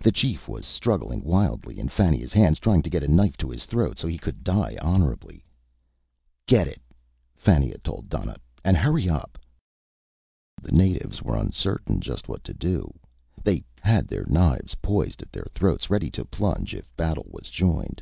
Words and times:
The 0.00 0.12
chief 0.12 0.48
was 0.48 0.64
struggling 0.64 1.24
wildly 1.24 1.80
in 1.80 1.88
Fannia's 1.88 2.32
hands, 2.32 2.60
trying 2.60 2.80
to 2.82 2.88
get 2.88 3.02
a 3.02 3.08
knife 3.08 3.36
to 3.38 3.50
his 3.50 3.64
throat, 3.66 3.98
so 3.98 4.06
he 4.06 4.18
could 4.18 4.44
die 4.44 4.78
honorably. 4.80 5.44
"Get 6.46 6.68
it," 6.68 6.80
Fannia 7.34 7.78
told 7.82 8.08
Donnaught, 8.08 8.40
"and 8.64 8.76
hurry 8.76 9.06
it 9.06 9.10
up." 9.10 9.36
The 10.62 10.70
natives 10.70 11.22
were 11.24 11.34
uncertain 11.36 12.00
just 12.00 12.28
what 12.28 12.44
to 12.44 12.54
do. 12.54 12.94
They 13.42 13.64
had 13.80 14.06
their 14.06 14.26
knives 14.26 14.76
poised 14.76 15.22
at 15.22 15.32
their 15.32 15.48
throats, 15.52 15.90
ready 15.90 16.08
to 16.08 16.24
plunge 16.24 16.72
if 16.72 16.94
battle 16.94 17.26
was 17.32 17.48
joined. 17.50 18.00